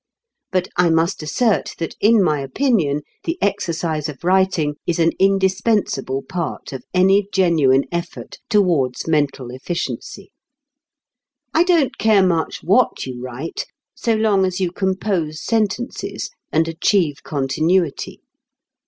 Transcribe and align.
But 0.51 0.67
I 0.77 0.89
must 0.89 1.21
assert 1.21 1.75
that 1.77 1.95
in 2.01 2.23
my 2.23 2.39
opinion 2.39 3.01
the 3.25 3.37
exercise 3.39 4.09
of 4.09 4.23
writing 4.23 4.77
is 4.87 4.97
an 4.97 5.11
indispensable 5.19 6.23
part 6.23 6.73
of 6.73 6.83
any 6.91 7.27
genuine 7.31 7.83
effort 7.91 8.39
towards 8.49 9.07
mental 9.07 9.51
efficiency. 9.51 10.31
I 11.53 11.63
don't 11.63 11.99
care 11.99 12.25
much 12.25 12.63
what 12.63 13.05
you 13.05 13.21
write, 13.21 13.67
so 13.93 14.15
long 14.15 14.43
as 14.43 14.59
you 14.59 14.71
compose 14.71 15.39
sentences 15.39 16.31
and 16.51 16.67
achieve 16.67 17.17
continuity. 17.21 18.23